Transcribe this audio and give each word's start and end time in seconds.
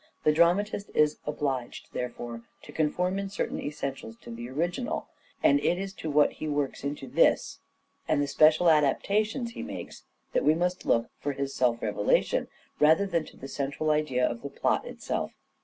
The 0.23 0.31
dramatist 0.33 0.89
is 0.95 1.19
obliged, 1.27 1.89
therefore, 1.93 2.41
to 2.63 2.71
conform 2.71 3.19
in 3.19 3.29
certain 3.29 3.61
essentials 3.61 4.17
to 4.21 4.31
the 4.31 4.49
original; 4.49 5.09
and 5.43 5.59
it 5.59 5.77
is 5.77 5.93
to 5.97 6.09
what 6.09 6.31
he 6.31 6.47
works 6.47 6.83
into 6.83 7.05
this, 7.05 7.59
and 8.07 8.19
the 8.19 8.25
special 8.25 8.65
adapta 8.67 9.23
tions 9.23 9.51
he 9.51 9.61
makes, 9.61 10.05
that 10.33 10.43
we 10.43 10.55
must 10.55 10.87
look 10.87 11.11
for 11.19 11.33
his 11.33 11.53
self 11.53 11.83
revelation, 11.83 12.47
rather 12.79 13.05
than 13.05 13.25
to 13.25 13.37
the 13.37 13.47
central 13.47 13.91
idea 13.91 14.27
of 14.27 14.41
the 14.41 14.49
plot 14.49 14.87
itself. 14.87 15.33